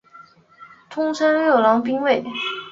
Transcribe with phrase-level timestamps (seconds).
[0.89, 2.23] 通称六郎兵卫。